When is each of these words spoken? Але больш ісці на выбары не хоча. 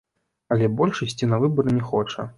Але 0.55 0.69
больш 0.79 1.03
ісці 1.09 1.31
на 1.35 1.41
выбары 1.45 1.75
не 1.79 1.85
хоча. 1.91 2.21